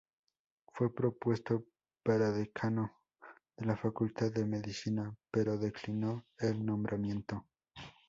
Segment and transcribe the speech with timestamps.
[0.73, 1.63] Fue propuesto
[2.01, 3.03] para decano
[3.55, 7.45] de la Facultad de Medicina pero declinó el nombramiento.